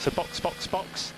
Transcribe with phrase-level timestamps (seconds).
[0.00, 1.14] So box, box, box.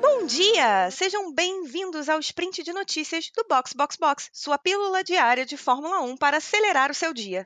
[0.00, 0.90] Bom dia!
[0.90, 6.00] Sejam bem-vindos ao sprint de notícias do Box Box Box, sua pílula diária de Fórmula
[6.00, 7.44] 1 para acelerar o seu dia.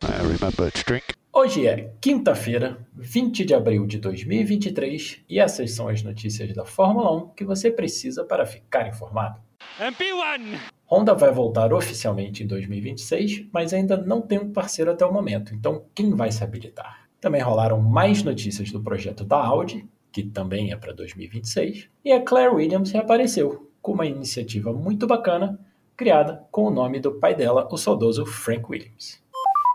[1.32, 7.12] Hoje é quinta-feira, 20 de abril de 2023, e essas são as notícias da Fórmula
[7.12, 9.45] 1 que você precisa para ficar informado.
[9.78, 10.58] MP1!
[10.90, 15.54] Honda vai voltar oficialmente em 2026, mas ainda não tem um parceiro até o momento,
[15.54, 17.08] então quem vai se habilitar?
[17.20, 22.22] Também rolaram mais notícias do projeto da Audi, que também é para 2026, e a
[22.22, 25.58] Claire Williams reapareceu com uma iniciativa muito bacana
[25.96, 29.22] criada com o nome do pai dela, o saudoso Frank Williams.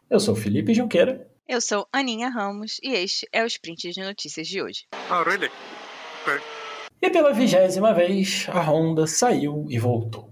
[0.10, 4.48] Eu sou Felipe Junqueira Eu sou Aninha Ramos e este é o sprint de notícias
[4.48, 4.86] de hoje.
[5.10, 5.50] Oh, really?
[7.02, 10.30] E pela vigésima vez, a Honda saiu e voltou.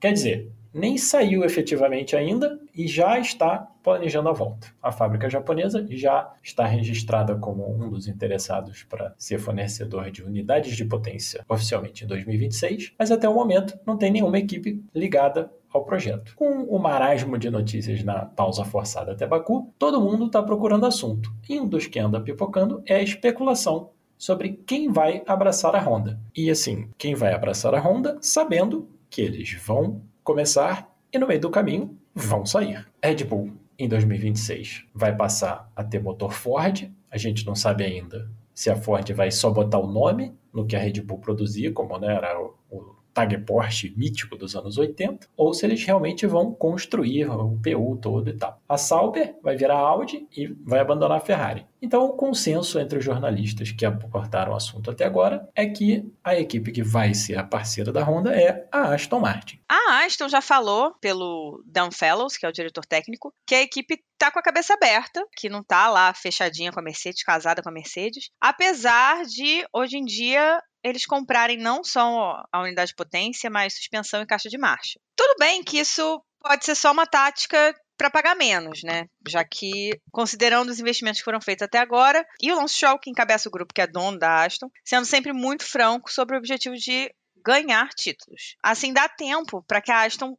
[0.00, 4.68] Quer dizer, nem saiu efetivamente ainda e já está planejando a volta.
[4.82, 10.74] A fábrica japonesa já está registrada como um dos interessados para ser fornecedor de unidades
[10.74, 15.84] de potência oficialmente em 2026, mas até o momento não tem nenhuma equipe ligada ao
[15.84, 16.34] projeto.
[16.34, 21.30] Com o marasmo de notícias na pausa forçada até Baku, todo mundo está procurando assunto.
[21.46, 26.18] E um dos que anda pipocando é a especulação sobre quem vai abraçar a Honda.
[26.34, 31.40] E assim, quem vai abraçar a Honda sabendo que eles vão começar e no meio
[31.40, 32.86] do caminho vão sair.
[33.02, 36.90] Red Bull em 2026 vai passar a ter motor Ford.
[37.10, 40.74] A gente não sabe ainda se a Ford vai só botar o nome no que
[40.74, 45.26] a Red Bull produzia, como né, era o, o Tag Porsche mítico dos anos 80,
[45.34, 48.60] ou se eles realmente vão construir o PU todo e tal.
[48.68, 51.66] A Sauber vai virar Audi e vai abandonar a Ferrari.
[51.80, 56.38] Então, o consenso entre os jornalistas que abordaram o assunto até agora é que a
[56.38, 59.60] equipe que vai ser a parceira da Honda é a Aston Martin.
[59.66, 63.98] A Aston já falou pelo Dan Fellows, que é o diretor técnico, que a equipe
[64.18, 67.68] tá com a cabeça aberta, que não tá lá fechadinha com a Mercedes, casada com
[67.68, 73.50] a Mercedes, apesar de hoje em dia eles comprarem não só a unidade de potência,
[73.50, 75.00] mas suspensão e caixa de marcha.
[75.16, 79.06] Tudo bem que isso pode ser só uma tática para pagar menos, né?
[79.26, 83.10] Já que, considerando os investimentos que foram feitos até agora, e o Lance Stroll, que
[83.10, 86.76] encabeça o grupo, que é dono da Aston, sendo sempre muito franco sobre o objetivo
[86.76, 87.10] de
[87.44, 88.56] ganhar títulos.
[88.62, 90.36] Assim, dá tempo para que a Aston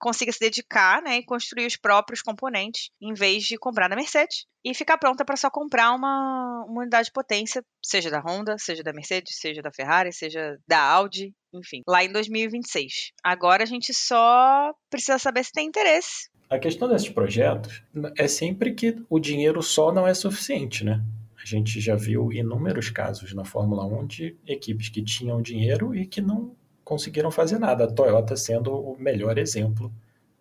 [0.00, 4.46] consiga se dedicar né, e construir os próprios componentes, em vez de comprar da Mercedes
[4.64, 8.82] e ficar pronta para só comprar uma, uma unidade de potência, seja da Honda, seja
[8.82, 13.12] da Mercedes, seja da Ferrari, seja da Audi, enfim, lá em 2026.
[13.22, 16.30] Agora a gente só precisa saber se tem interesse.
[16.48, 17.82] A questão desses projetos
[18.16, 21.00] é sempre que o dinheiro só não é suficiente, né?
[21.42, 26.06] A gente já viu inúmeros casos na Fórmula 1 de equipes que tinham dinheiro e
[26.06, 26.54] que não
[26.90, 27.84] conseguiram fazer nada.
[27.84, 29.92] A Toyota sendo o melhor exemplo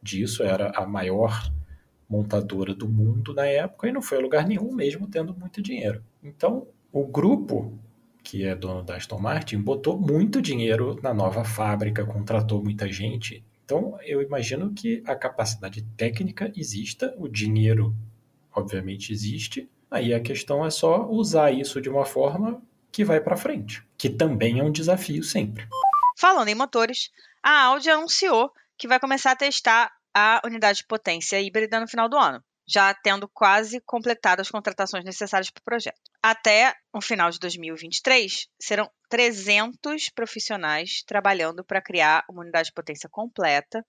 [0.01, 1.53] disso, era a maior
[2.09, 6.03] montadora do mundo na época e não foi a lugar nenhum mesmo tendo muito dinheiro.
[6.23, 7.77] Então, o grupo
[8.23, 13.43] que é dono da Aston Martin botou muito dinheiro na nova fábrica, contratou muita gente.
[13.63, 17.95] Então, eu imagino que a capacidade técnica exista, o dinheiro
[18.55, 19.69] obviamente existe.
[19.91, 22.59] Aí a questão é só usar isso de uma forma
[22.91, 25.67] que vai para frente, que também é um desafio sempre.
[26.19, 27.09] Falando em motores,
[27.41, 32.09] a Audi anunciou que vai começar a testar a unidade de potência híbrida no final
[32.09, 36.01] do ano, já tendo quase completado as contratações necessárias para o projeto.
[36.21, 43.07] Até o final de 2023, serão 300 profissionais trabalhando para criar uma unidade de potência
[43.07, 43.85] completa,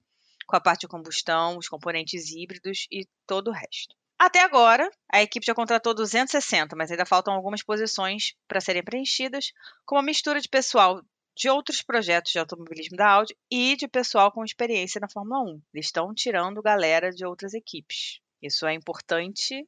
[0.47, 3.97] com a parte de combustão, os componentes híbridos e todo o resto.
[4.16, 9.52] Até agora, a equipe já contratou 260, mas ainda faltam algumas posições para serem preenchidas,
[9.84, 11.02] com uma mistura de pessoal
[11.36, 15.62] de outros projetos de automobilismo da Audi e de pessoal com experiência na Fórmula 1.
[15.72, 18.20] Eles estão tirando galera de outras equipes.
[18.42, 19.66] Isso é importante,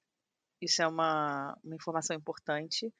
[0.61, 2.93] isso é uma, uma informação importante,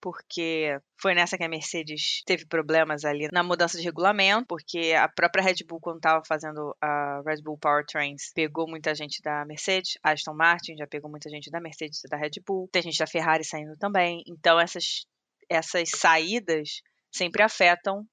[0.00, 5.08] porque foi nessa que a Mercedes teve problemas ali na mudança de regulamento, porque a
[5.08, 9.98] própria Red Bull, quando estava fazendo a Red Bull Powertrains, pegou muita gente da Mercedes,
[10.02, 12.98] a Aston Martin já pegou muita gente da Mercedes e da Red Bull, tem gente
[12.98, 14.22] da Ferrari saindo também.
[14.26, 15.06] Então, essas,
[15.48, 18.06] essas saídas sempre afetam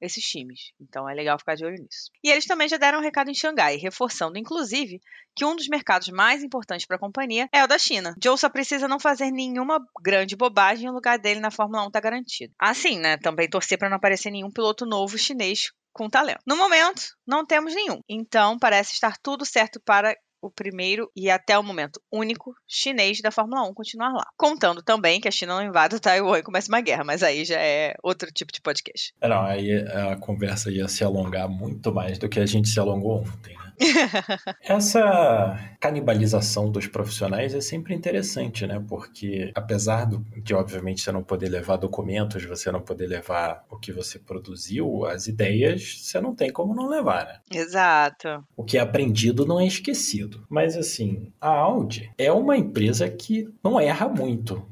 [0.00, 0.72] esses times.
[0.80, 2.10] Então é legal ficar de olho nisso.
[2.22, 5.00] E eles também já deram um recado em Xangai, reforçando inclusive
[5.34, 8.14] que um dos mercados mais importantes para a companhia é o da China.
[8.22, 11.86] Joe só precisa não fazer nenhuma grande bobagem e o lugar dele na Fórmula 1
[11.88, 12.52] está garantido.
[12.58, 13.16] Assim, né?
[13.16, 16.40] Também torcer para não aparecer nenhum piloto novo chinês com talento.
[16.46, 18.00] No momento, não temos nenhum.
[18.08, 20.14] Então, parece estar tudo certo para
[20.46, 24.26] o primeiro e até o momento único chinês da Fórmula 1 continuar lá.
[24.36, 27.58] Contando também que a China não invada Taiwan e começa uma guerra, mas aí já
[27.58, 29.14] é outro tipo de podcast.
[29.22, 33.20] Não, aí a conversa ia se alongar muito mais do que a gente se alongou
[33.20, 33.56] ontem?
[34.62, 38.82] Essa canibalização dos profissionais é sempre interessante, né?
[38.88, 43.92] Porque apesar de, obviamente, você não poder levar documentos, você não poder levar o que
[43.92, 47.40] você produziu, as ideias você não tem como não levar, né?
[47.50, 48.44] Exato.
[48.56, 50.44] O que é aprendido não é esquecido.
[50.48, 54.64] Mas assim, a Audi é uma empresa que não erra muito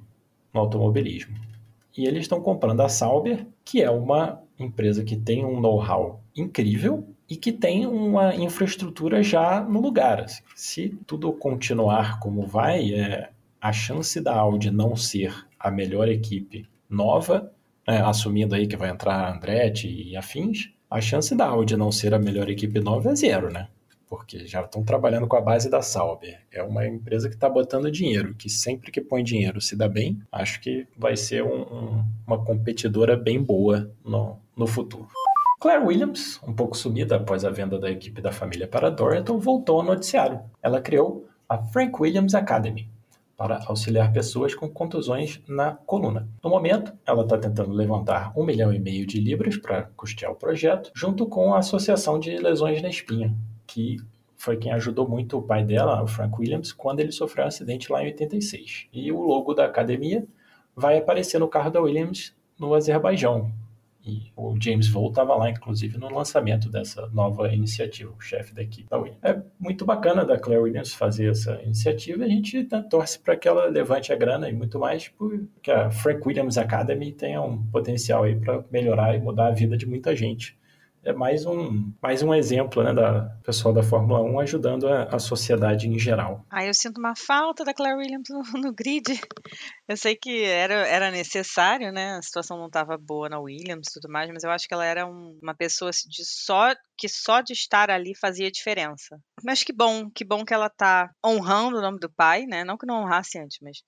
[0.53, 1.35] no automobilismo.
[1.97, 7.07] E eles estão comprando a Sauber, que é uma empresa que tem um know-how incrível
[7.29, 10.21] e que tem uma infraestrutura já no lugar.
[10.21, 10.43] Assim.
[10.55, 13.31] Se tudo continuar como vai, é,
[13.61, 17.51] a chance da Audi não ser a melhor equipe nova,
[17.87, 22.13] é, assumindo aí que vai entrar Andretti e afins, a chance da Audi não ser
[22.13, 23.69] a melhor equipe nova é zero, né?
[24.07, 26.39] Porque já estão trabalhando com a base da Sauber.
[26.53, 30.21] É uma empresa que está botando dinheiro, que sempre que põe dinheiro se dá bem,
[30.31, 35.09] acho que vai ser um, um, uma competidora bem boa no, no futuro.
[35.61, 39.79] Claire Williams, um pouco sumida após a venda da equipe da família para Dorrington, voltou
[39.79, 40.41] ao noticiário.
[40.61, 42.91] Ela criou a Frank Williams Academy
[43.37, 46.29] para auxiliar pessoas com contusões na coluna.
[46.43, 50.37] No momento, ela está tentando levantar um milhão e meio de libras para custear o
[50.37, 53.35] projeto, junto com a Associação de Lesões na Espinha,
[53.67, 53.99] que
[54.37, 57.91] foi quem ajudou muito o pai dela, o Frank Williams, quando ele sofreu um acidente
[57.91, 58.89] lá em 86.
[58.93, 60.27] E o logo da academia
[60.75, 63.53] vai aparecer no carro da Williams no Azerbaijão,
[64.05, 68.63] e o James Vole estava lá, inclusive, no lançamento dessa nova iniciativa, o chefe da
[68.63, 69.23] equipe da Williams.
[69.23, 72.25] É muito bacana da Claire Williams fazer essa iniciativa.
[72.25, 75.91] A gente né, torce para que ela levante a grana e muito mais, porque a
[75.91, 80.17] Frank Williams Academy tenha um potencial aí para melhorar e mudar a vida de muita
[80.17, 80.57] gente
[81.05, 85.19] é mais um, mais um exemplo né, da pessoal da Fórmula 1 ajudando a, a
[85.19, 86.45] sociedade em geral.
[86.51, 89.21] Ah, eu sinto uma falta da Claire Williams no, no grid.
[89.89, 92.17] Eu sei que era, era necessário, né?
[92.17, 94.85] A situação não estava boa na Williams e tudo mais, mas eu acho que ela
[94.85, 99.19] era um, uma pessoa assim, de só que só de estar ali fazia diferença.
[99.45, 102.65] Mas que bom, que bom que ela está honrando o nome do pai, né?
[102.65, 103.79] Não que não honrasse antes, mas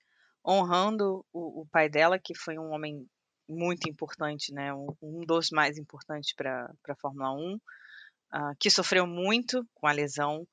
[0.45, 3.05] honrando o, o pai dela, que foi um homem
[3.47, 4.73] muito importante, né?
[4.73, 7.59] Um, um dos mais importantes para a Fórmula 1, uh,
[8.31, 10.47] ah, que sofreu muito com a lesão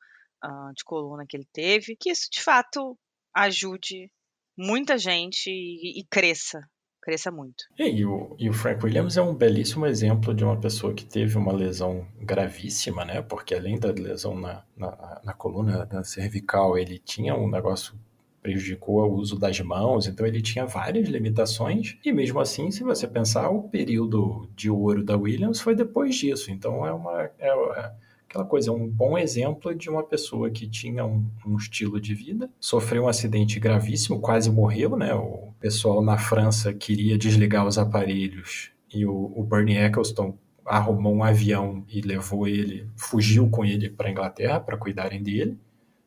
[0.44, 2.98] uh, de coluna que ele teve, que isso de fato
[3.34, 4.10] ajude
[4.56, 6.60] muita gente e, e cresça.
[7.02, 7.64] Cresça muito.
[7.76, 11.36] E, o, e o Frank Williams é um belíssimo exemplo de uma pessoa que teve
[11.36, 13.20] uma lesão gravíssima, né?
[13.20, 17.98] Porque além da lesão na, na, na coluna da cervical, ele tinha um negócio
[18.42, 23.06] prejudicou o uso das mãos, então ele tinha várias limitações, e mesmo assim, se você
[23.06, 27.30] pensar, o período de ouro da Williams foi depois disso, então é uma.
[27.38, 27.92] É, é
[28.28, 32.14] aquela coisa, é um bom exemplo de uma pessoa que tinha um, um, estilo de
[32.14, 35.14] vida, sofreu um acidente gravíssimo, quase morreu, né?
[35.14, 40.34] O pessoal na França queria desligar os aparelhos e o, o Bernie Eccleston
[40.64, 45.58] arrumou um avião e levou ele, fugiu com ele para a Inglaterra para cuidarem dele.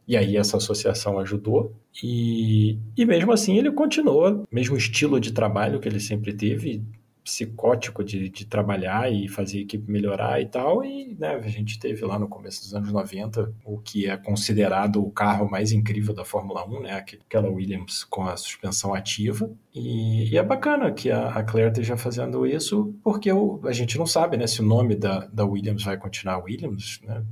[0.07, 1.73] E aí essa associação ajudou.
[2.03, 6.83] E, e mesmo assim ele continuou, mesmo estilo de trabalho que ele sempre teve,
[7.25, 10.85] psicótico de, de trabalhar e fazer a equipe melhorar e tal.
[10.85, 15.03] E né, a gente teve lá no começo dos anos 90 o que é considerado
[15.03, 16.93] o carro mais incrível da Fórmula 1, né?
[16.93, 19.49] Aquela Williams com a suspensão ativa.
[19.73, 23.97] E, e é bacana que a, a, Claire esteja fazendo isso, porque o, a gente
[23.97, 27.23] não sabe né, se o nome da, da Williams vai continuar Williams, né?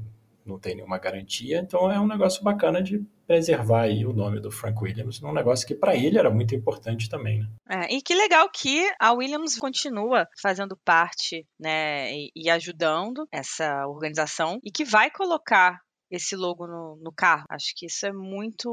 [0.45, 4.51] Não tem nenhuma garantia, então é um negócio bacana de preservar aí o nome do
[4.51, 7.47] Frank Williams, num negócio que para ele era muito importante também, né?
[7.69, 13.88] É, e que legal que a Williams continua fazendo parte, né, e, e ajudando essa
[13.88, 15.80] organização e que vai colocar
[16.15, 17.43] esse logo no, no, carro.
[17.49, 18.69] Acho que isso é muito,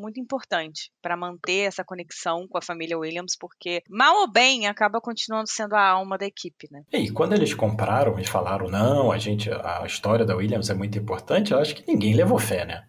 [0.00, 5.00] muito importante para manter essa conexão com a família Williams, porque mal ou bem acaba
[5.00, 6.82] continuando sendo a alma da equipe, né?
[6.92, 10.96] E quando eles compraram e falaram não, a gente, a história da Williams é muito
[10.96, 12.84] importante, eu acho que ninguém levou fé, né?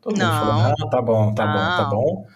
[0.00, 0.26] Todo não.
[0.26, 1.52] mundo falou, não, tá bom, tá não.
[1.52, 2.26] bom, tá bom.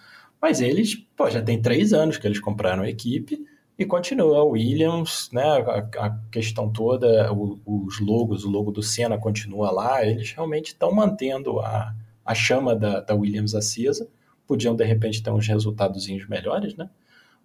[0.41, 3.45] Mas eles, pô, já tem três anos que eles compraram a equipe
[3.83, 4.43] e continua.
[4.43, 9.71] O Williams, né, a, a questão toda, o, os logos, o logo do Senna continua
[9.71, 11.93] lá, eles realmente estão mantendo a,
[12.25, 14.07] a chama da, da Williams acesa.
[14.47, 16.89] Podiam, de repente, ter uns resultados melhores, né?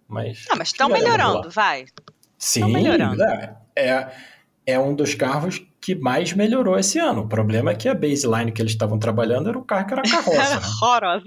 [0.07, 0.45] Mas.
[0.49, 1.85] Ah, mas estão melhorando, vai.
[2.37, 3.21] Sim, melhorando.
[3.23, 4.11] É, é,
[4.65, 7.21] é um dos carros que mais melhorou esse ano.
[7.21, 10.01] O problema é que a baseline que eles estavam trabalhando era o carro que era
[10.09, 10.41] carroça.
[10.41, 10.67] Era né?
[10.67, 11.25] horrorosa.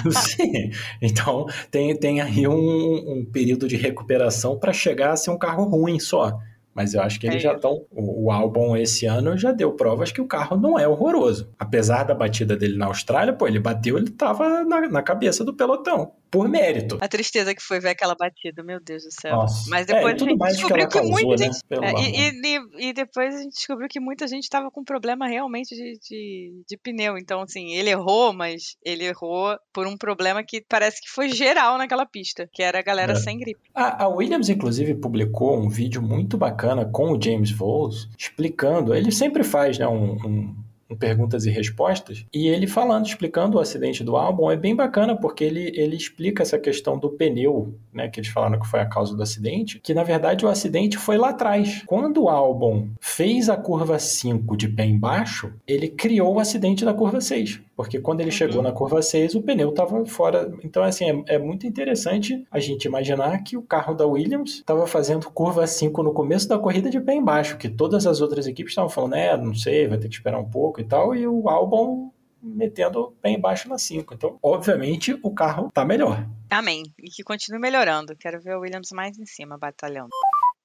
[0.12, 0.70] Sim.
[1.00, 5.64] Então tem, tem aí um, um período de recuperação para chegar a ser um carro
[5.64, 6.38] ruim só.
[6.74, 7.84] Mas eu acho que eles é já estão.
[7.90, 11.52] O, o, álbum esse ano já deu provas que o carro não é horroroso.
[11.58, 15.54] Apesar da batida dele na Austrália, pô, ele bateu, ele tava na, na cabeça do
[15.54, 16.12] pelotão.
[16.32, 16.96] Por mérito.
[16.98, 19.36] A tristeza que foi ver aquela batida, meu Deus do céu.
[19.36, 19.68] Nossa.
[19.68, 21.52] Mas É, depois e a gente que descobriu que, causou, muita né?
[21.52, 21.60] gente.
[21.70, 25.74] É, e, e- e depois a gente descobriu que muita gente estava com problema realmente
[25.76, 27.18] de, de, de pneu.
[27.18, 31.76] Então, assim, ele errou, mas ele errou por um problema que parece que foi geral
[31.76, 33.16] naquela pista, que era a galera É.
[33.16, 33.60] sem gripe.
[33.74, 38.94] A, a Williams, inclusive, publicou um vídeo muito bacana com o James Voles, explicando.
[38.94, 40.56] Ele sempre faz né, um, um-
[40.92, 45.16] um perguntas e respostas, e ele falando, explicando o acidente do álbum, é bem bacana,
[45.16, 48.86] porque ele, ele explica essa questão do pneu, né, que eles falaram que foi a
[48.86, 51.82] causa do acidente, que na verdade o acidente foi lá atrás.
[51.86, 56.94] Quando o álbum fez a curva 5 de pé embaixo, ele criou o acidente da
[56.94, 57.60] curva 6.
[57.74, 58.36] Porque quando ele Uhum.
[58.36, 60.52] chegou na curva 6, o pneu estava fora.
[60.62, 64.86] Então, assim, é, é muito interessante a gente imaginar que o carro da Williams estava
[64.86, 68.72] fazendo curva 5 no começo da corrida de pé embaixo, que todas as outras equipes
[68.72, 71.48] estavam falando, é, não sei, vai ter que esperar um pouco e tal, e o
[71.48, 72.12] Albon
[72.42, 74.14] metendo pé embaixo na 5.
[74.14, 76.26] Então, obviamente, o carro tá melhor.
[76.50, 76.82] Amém.
[76.98, 78.16] E que continue melhorando.
[78.16, 80.10] Quero ver o Williams mais em cima, batalhando.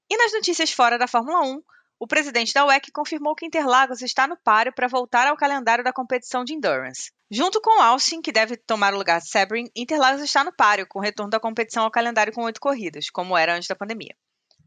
[0.09, 1.62] E nas notícias fora da Fórmula 1,
[2.00, 5.93] o presidente da WEC confirmou que Interlagos está no páreo para voltar ao calendário da
[5.93, 7.12] competição de endurance.
[7.29, 11.00] Junto com Austin, que deve tomar o lugar de Sebring, Interlagos está no páreo, com
[11.00, 14.15] o retorno da competição ao calendário com oito corridas, como era antes da pandemia.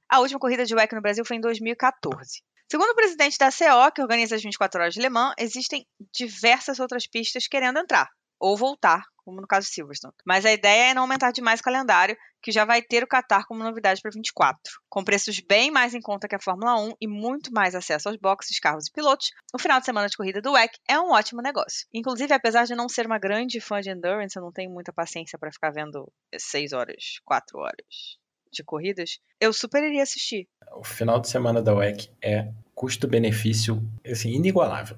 [0.09, 2.43] A última corrida de WEC no Brasil foi em 2014.
[2.71, 5.85] Segundo o presidente da CO, que organiza as 24 horas de Le Mans, existem
[6.15, 8.09] diversas outras pistas querendo entrar,
[8.39, 10.15] ou voltar, como no caso de Silverstone.
[10.25, 13.45] Mas a ideia é não aumentar demais o calendário, que já vai ter o Qatar
[13.49, 14.61] como novidade para 24.
[14.89, 18.17] Com preços bem mais em conta que a Fórmula 1 e muito mais acesso aos
[18.17, 21.43] boxes, carros e pilotos, o final de semana de corrida do WEC é um ótimo
[21.43, 21.89] negócio.
[21.93, 25.37] Inclusive, apesar de não ser uma grande fã de endurance, eu não tenho muita paciência
[25.37, 26.09] para ficar vendo
[26.39, 28.21] 6 horas, 4 horas
[28.53, 30.49] de corridas, eu super iria assistir.
[30.77, 34.97] O final de semana da WEC é custo-benefício assim, inigualável.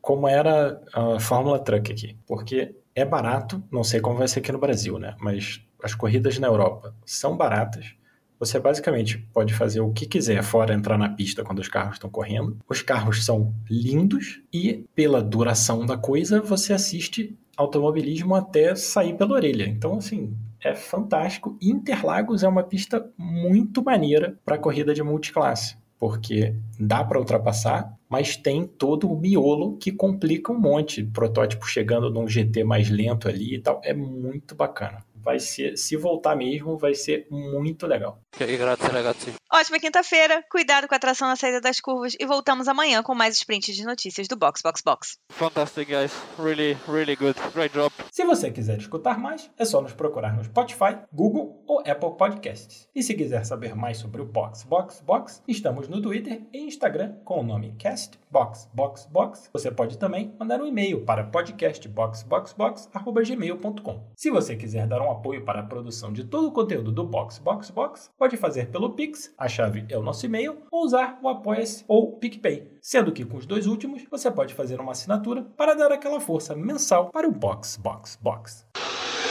[0.00, 2.16] Como era a Fórmula Truck aqui.
[2.26, 5.14] Porque é barato, não sei como vai ser aqui no Brasil, né?
[5.20, 7.94] Mas as corridas na Europa são baratas.
[8.38, 12.10] Você basicamente pode fazer o que quiser, fora entrar na pista quando os carros estão
[12.10, 12.58] correndo.
[12.68, 19.34] Os carros são lindos e, pela duração da coisa, você assiste automobilismo até sair pela
[19.34, 19.64] orelha.
[19.64, 21.56] Então, assim, é fantástico.
[21.60, 28.36] Interlagos é uma pista muito maneira para corrida de multiclasse, porque dá para ultrapassar, mas
[28.36, 31.02] tem todo o miolo que complica um monte.
[31.02, 35.04] Protótipo chegando num GT mais lento ali e tal, é muito bacana.
[35.22, 38.20] Vai ser, se voltar mesmo, vai ser muito legal.
[38.38, 39.34] Ragazzi.
[39.52, 43.36] Ótima quinta-feira, cuidado com a tração na saída das curvas e voltamos amanhã com mais
[43.36, 45.18] sprints de notícias do Box Box Box.
[45.30, 47.38] Fantastic guys, really, really good.
[47.54, 47.92] Great job.
[48.10, 52.88] Se você quiser escutar mais, é só nos procurar no Spotify, Google ou Apple Podcasts.
[52.94, 57.16] E se quiser saber mais sobre o Box Box Box, estamos no Twitter e Instagram
[57.24, 59.50] com o nome Cast Box Box Box.
[59.52, 64.10] Você pode também mandar um e-mail para podcastboxboxbox@gmail.com.
[64.16, 67.38] Se você quiser dar um apoio para a produção de todo o conteúdo do Box
[67.38, 71.28] Box Box, pode fazer pelo Pix, a chave é o nosso e-mail, ou usar o
[71.28, 72.72] Apoia-se ou PicPay.
[72.80, 76.56] Sendo que com os dois últimos, você pode fazer uma assinatura para dar aquela força
[76.56, 78.66] mensal para o Box Box Box.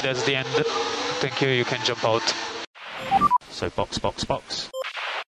[0.03, 0.47] That's the end.
[1.21, 1.49] Thank you.
[1.51, 2.23] You can jump out.
[3.49, 4.69] So box, box, box.